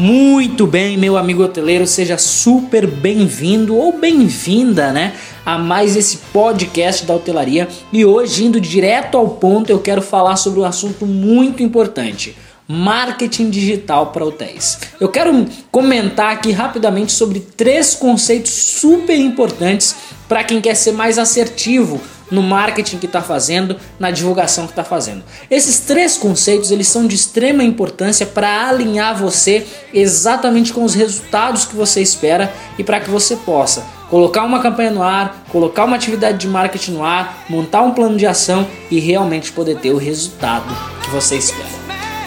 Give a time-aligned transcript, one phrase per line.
[0.00, 5.12] Muito bem, meu amigo hoteleiro, seja super bem-vindo ou bem-vinda, né,
[5.44, 7.68] a mais esse podcast da hotelaria.
[7.92, 12.34] E hoje, indo direto ao ponto, eu quero falar sobre um assunto muito importante
[12.66, 14.78] marketing digital para hotéis.
[14.98, 21.18] Eu quero comentar aqui rapidamente sobre três conceitos super importantes para quem quer ser mais
[21.18, 25.22] assertivo no marketing que está fazendo, na divulgação que está fazendo.
[25.50, 31.64] Esses três conceitos eles são de extrema importância para alinhar você exatamente com os resultados
[31.64, 35.94] que você espera e para que você possa colocar uma campanha no ar, colocar uma
[35.94, 39.96] atividade de marketing no ar, montar um plano de ação e realmente poder ter o
[39.96, 41.68] resultado que você espera.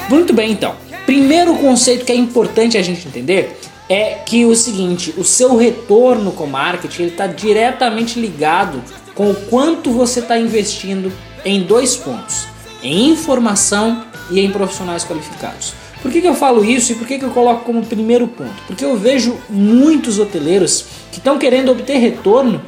[0.10, 0.76] Muito bem, então.
[1.06, 6.32] Primeiro conceito que é importante a gente entender é que o seguinte, o seu retorno
[6.32, 8.82] com marketing está diretamente ligado
[9.16, 11.12] com o quanto você está investindo
[11.46, 12.48] em dois pontos:
[12.82, 15.74] em informação e em profissionais qualificados.
[16.02, 18.62] Por que, que eu falo isso e por que, que eu coloco como primeiro ponto?
[18.68, 22.62] Porque eu vejo muitos hoteleiros que estão querendo obter retorno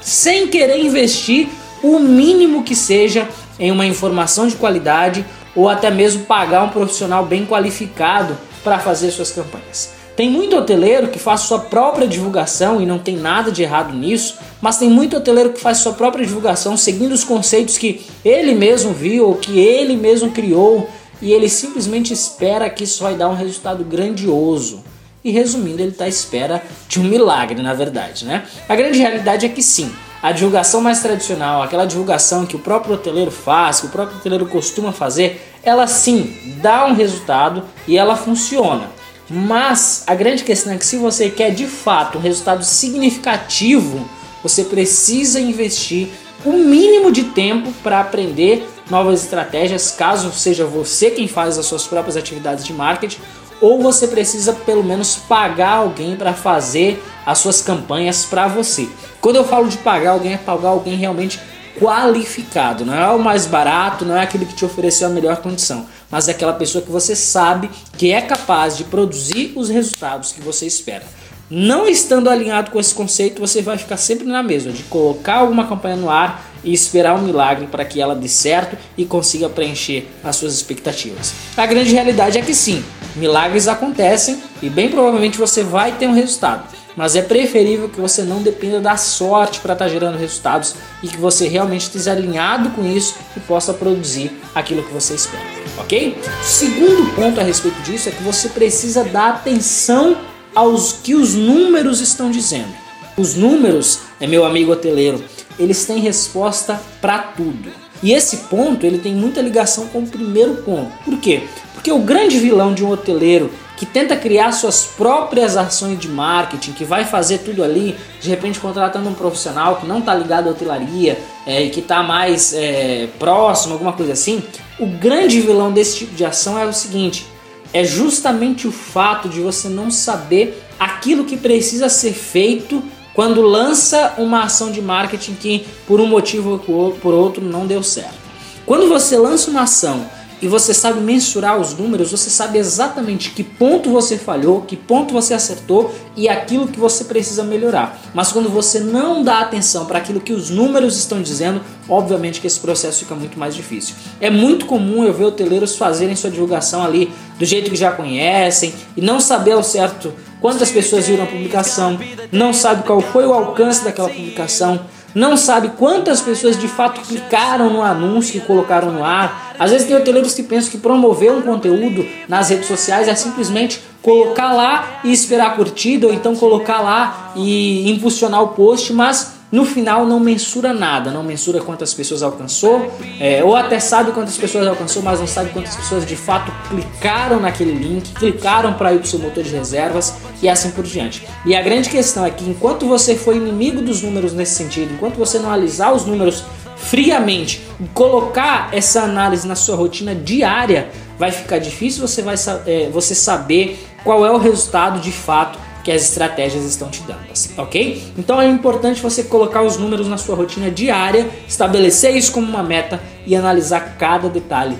[0.00, 1.48] sem querer investir
[1.82, 7.26] o mínimo que seja em uma informação de qualidade ou até mesmo pagar um profissional
[7.26, 9.97] bem qualificado para fazer suas campanhas.
[10.18, 14.36] Tem muito hoteleiro que faz sua própria divulgação e não tem nada de errado nisso,
[14.60, 18.92] mas tem muito hoteleiro que faz sua própria divulgação seguindo os conceitos que ele mesmo
[18.92, 20.90] viu ou que ele mesmo criou
[21.22, 24.82] e ele simplesmente espera que isso vai dar um resultado grandioso.
[25.22, 28.44] E resumindo, ele está à espera de um milagre, na verdade, né?
[28.68, 29.88] A grande realidade é que sim,
[30.20, 34.46] a divulgação mais tradicional, aquela divulgação que o próprio hoteleiro faz, que o próprio hoteleiro
[34.46, 38.97] costuma fazer, ela sim dá um resultado e ela funciona.
[39.30, 44.08] Mas a grande questão é que se você quer de fato um resultado significativo,
[44.42, 46.08] você precisa investir
[46.44, 51.86] o mínimo de tempo para aprender novas estratégias, caso seja você quem faz as suas
[51.86, 53.20] próprias atividades de marketing,
[53.60, 58.88] ou você precisa pelo menos pagar alguém para fazer as suas campanhas para você.
[59.20, 61.40] Quando eu falo de pagar alguém, é pagar alguém realmente
[61.78, 65.86] qualificado, não é o mais barato, não é aquele que te ofereceu a melhor condição,
[66.10, 70.40] mas é aquela pessoa que você sabe que é capaz de produzir os resultados que
[70.40, 71.04] você espera.
[71.50, 75.66] Não estando alinhado com esse conceito, você vai ficar sempre na mesma, de colocar alguma
[75.66, 80.06] campanha no ar e esperar um milagre para que ela dê certo e consiga preencher
[80.22, 81.32] as suas expectativas.
[81.56, 82.84] A grande realidade é que sim,
[83.16, 86.64] milagres acontecem e bem provavelmente você vai ter um resultado,
[86.98, 91.06] mas é preferível que você não dependa da sorte para estar tá gerando resultados e
[91.06, 95.44] que você realmente esteja alinhado com isso e possa produzir aquilo que você espera,
[95.78, 96.18] ok?
[96.42, 100.16] Segundo ponto a respeito disso é que você precisa dar atenção
[100.52, 102.74] aos que os números estão dizendo.
[103.16, 105.22] Os números, é meu amigo hoteleiro,
[105.56, 107.70] eles têm resposta para tudo.
[108.02, 110.90] E esse ponto ele tem muita ligação com o primeiro ponto.
[111.04, 111.44] Por quê?
[111.74, 116.72] Porque o grande vilão de um hoteleiro que tenta criar suas próprias ações de marketing,
[116.72, 120.50] que vai fazer tudo ali, de repente contratando um profissional que não está ligado à
[120.50, 121.16] hotelaria
[121.46, 124.42] é, e que está mais é, próximo, alguma coisa assim,
[124.80, 127.24] o grande vilão desse tipo de ação é o seguinte:
[127.72, 132.82] é justamente o fato de você não saber aquilo que precisa ser feito
[133.14, 137.82] quando lança uma ação de marketing que por um motivo ou por outro não deu
[137.84, 138.18] certo.
[138.66, 143.42] Quando você lança uma ação e você sabe mensurar os números, você sabe exatamente que
[143.42, 148.00] ponto você falhou, que ponto você acertou e aquilo que você precisa melhorar.
[148.14, 152.46] Mas quando você não dá atenção para aquilo que os números estão dizendo, obviamente que
[152.46, 153.94] esse processo fica muito mais difícil.
[154.20, 158.74] É muito comum eu ver hoteleiros fazerem sua divulgação ali do jeito que já conhecem
[158.96, 161.98] e não saber ao certo quantas pessoas viram a publicação,
[162.30, 164.80] não sabe qual foi o alcance daquela publicação
[165.14, 169.54] não sabe quantas pessoas de fato clicaram no anúncio e colocaram no ar.
[169.58, 173.80] Às vezes tem hoteleiros que pensam que promover um conteúdo nas redes sociais é simplesmente
[174.02, 179.38] colocar lá e esperar a curtida, ou então colocar lá e impulsionar o post, mas
[179.50, 184.36] no final não mensura nada, não mensura quantas pessoas alcançou, é, ou até sabe quantas
[184.36, 188.98] pessoas alcançou, mas não sabe quantas pessoas de fato clicaram naquele link, clicaram para ir
[188.98, 191.26] para o seu motor de reservas e assim por diante.
[191.44, 195.16] E a grande questão é que enquanto você for inimigo dos números nesse sentido, enquanto
[195.16, 196.44] você não analisar os números
[196.76, 202.36] friamente e colocar essa análise na sua rotina diária, vai ficar difícil você, vai,
[202.66, 207.20] é, você saber qual é o resultado de fato que as estratégias estão te dando,
[207.32, 208.12] assim, ok?
[208.16, 212.62] Então é importante você colocar os números na sua rotina diária, estabelecer isso como uma
[212.62, 214.76] meta e analisar cada detalhe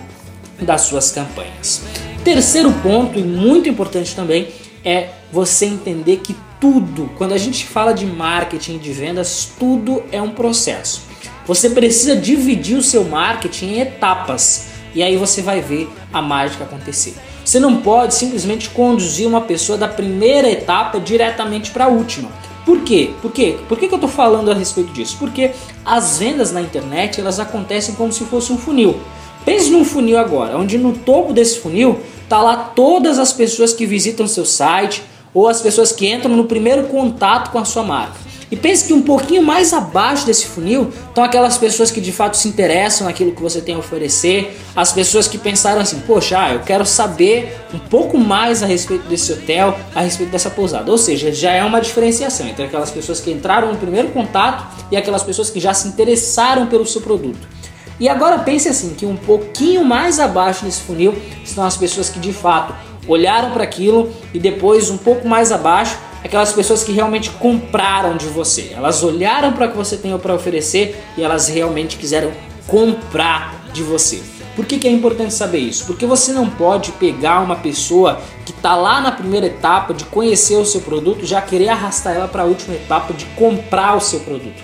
[0.60, 1.82] das suas campanhas.
[2.22, 4.48] Terceiro ponto, e muito importante também,
[4.84, 10.02] é você entender que tudo, quando a gente fala de marketing e de vendas, tudo
[10.10, 11.02] é um processo.
[11.46, 16.64] Você precisa dividir o seu marketing em etapas e aí você vai ver a mágica
[16.64, 17.14] acontecer.
[17.44, 22.30] Você não pode simplesmente conduzir uma pessoa da primeira etapa diretamente para a última.
[22.66, 23.12] Por quê?
[23.22, 23.56] Por quê?
[23.66, 25.16] Por que, que eu estou falando a respeito disso?
[25.18, 25.52] Porque
[25.84, 29.00] as vendas na internet elas acontecem como se fosse um funil.
[29.42, 31.98] Pense num funil agora, onde no topo desse funil
[32.28, 35.02] tá lá todas as pessoas que visitam seu site
[35.32, 38.28] ou as pessoas que entram no primeiro contato com a sua marca.
[38.50, 42.34] E pense que um pouquinho mais abaixo desse funil estão aquelas pessoas que de fato
[42.34, 46.60] se interessam naquilo que você tem a oferecer, as pessoas que pensaram assim, poxa, eu
[46.60, 50.90] quero saber um pouco mais a respeito desse hotel, a respeito dessa pousada.
[50.90, 54.96] Ou seja, já é uma diferenciação entre aquelas pessoas que entraram no primeiro contato e
[54.96, 57.57] aquelas pessoas que já se interessaram pelo seu produto.
[58.00, 61.14] E agora pense assim, que um pouquinho mais abaixo desse funil
[61.44, 62.74] estão as pessoas que de fato
[63.08, 68.26] olharam para aquilo e depois um pouco mais abaixo aquelas pessoas que realmente compraram de
[68.26, 68.72] você.
[68.74, 72.30] Elas olharam para o que você tem para oferecer e elas realmente quiseram
[72.66, 74.22] comprar de você.
[74.54, 75.86] Por que, que é importante saber isso?
[75.86, 80.56] Porque você não pode pegar uma pessoa que está lá na primeira etapa de conhecer
[80.56, 84.18] o seu produto, já querer arrastar ela para a última etapa de comprar o seu
[84.20, 84.60] produto.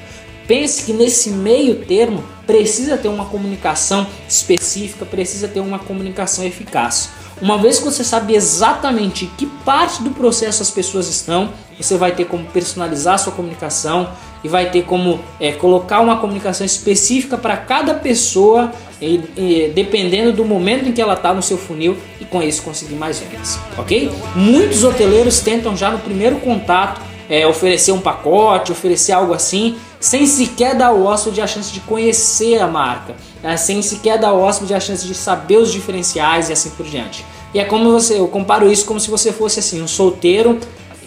[0.49, 7.11] Pense que nesse meio termo precisa ter uma comunicação específica, precisa ter uma comunicação eficaz.
[7.41, 12.13] Uma vez que você sabe exatamente que parte do processo as pessoas estão, você vai
[12.13, 14.09] ter como personalizar a sua comunicação
[14.45, 18.71] e vai ter como é, colocar uma comunicação específica para cada pessoa,
[19.01, 22.63] e, e, dependendo do momento em que ela está no seu funil e com isso
[22.63, 24.11] conseguir mais vendas, ok?
[24.37, 30.27] Muitos hoteleiros tentam já no primeiro contato é, oferecer um pacote, oferecer algo assim, sem
[30.27, 33.57] sequer dar ao hóspede a chance de conhecer a marca, né?
[33.57, 37.25] sem sequer dar ao hóspede a chance de saber os diferenciais e assim por diante.
[37.55, 40.61] E é como você, eu comparo isso como se você fosse assim, um solteiro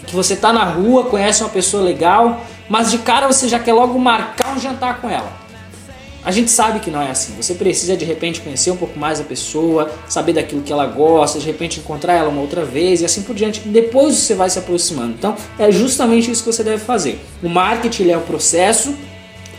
[0.04, 3.72] que você está na rua, conhece uma pessoa legal, mas de cara você já quer
[3.72, 5.30] logo marcar um jantar com ela.
[6.24, 7.34] A gente sabe que não é assim.
[7.36, 11.38] Você precisa de repente conhecer um pouco mais a pessoa, saber daquilo que ela gosta,
[11.38, 13.60] de repente encontrar ela uma outra vez e assim por diante.
[13.60, 15.14] Depois você vai se aproximando.
[15.18, 17.20] Então é justamente isso que você deve fazer.
[17.42, 18.94] O marketing é o processo,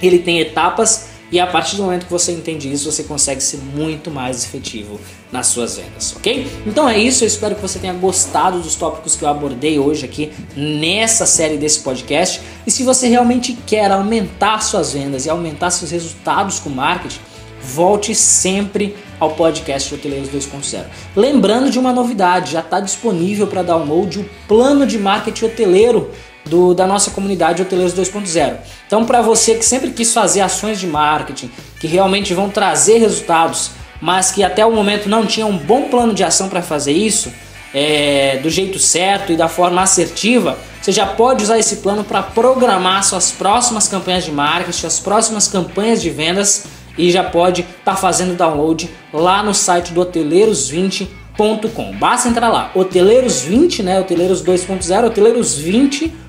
[0.02, 3.58] ele tem etapas e a partir do momento que você entende isso, você consegue ser
[3.58, 5.00] muito mais efetivo
[5.32, 6.48] nas suas vendas, ok?
[6.66, 10.04] Então é isso, eu espero que você tenha gostado dos tópicos que eu abordei hoje
[10.04, 12.42] aqui nessa série desse podcast.
[12.70, 17.18] E se você realmente quer aumentar suas vendas e aumentar seus resultados com marketing,
[17.64, 20.84] volte sempre ao podcast Hoteleiros 2.0.
[21.16, 26.12] Lembrando de uma novidade, já está disponível para download o plano de marketing hoteleiro
[26.46, 28.58] do, da nossa comunidade Hoteleiros 2.0.
[28.86, 31.50] Então, para você que sempre quis fazer ações de marketing
[31.80, 36.14] que realmente vão trazer resultados, mas que até o momento não tinha um bom plano
[36.14, 37.34] de ação para fazer isso,
[37.74, 40.56] é, do jeito certo e da forma assertiva,
[40.90, 45.48] você já pode usar esse plano para programar suas próximas campanhas de marketing, suas próximas
[45.48, 46.66] campanhas de vendas
[46.98, 51.96] e já pode estar tá fazendo download lá no site do hoteleiros20.com.
[51.96, 56.20] Basta entrar lá, hoteleiros20, né, hoteleiros 2.0, hoteleiros20.com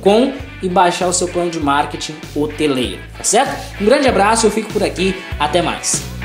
[0.00, 3.80] com e baixar o seu plano de marketing hoteleiro, tá certo?
[3.80, 6.17] Um grande abraço, eu fico por aqui, até mais.